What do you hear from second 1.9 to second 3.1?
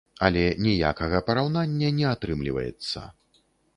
не атрымліваецца.